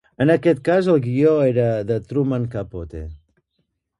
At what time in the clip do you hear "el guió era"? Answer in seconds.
0.93-1.67